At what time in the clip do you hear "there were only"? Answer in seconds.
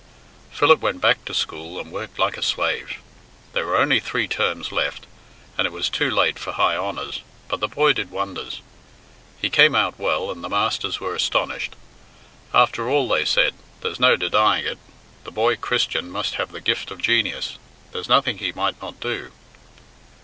3.53-3.99